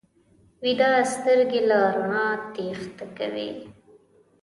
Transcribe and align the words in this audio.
ویده 0.61 0.89
سترګې 1.13 1.61
له 1.69 1.79
رڼا 1.95 2.27
تېښته 2.53 3.05
کوي 3.17 3.49